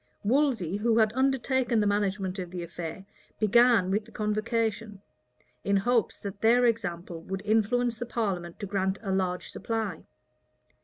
[0.23, 3.05] Wolsey, who had undertaken the management of the affair,
[3.39, 4.99] began with the convocation,
[5.63, 10.01] in hopes that their example would influence the parliament to grant a large supply.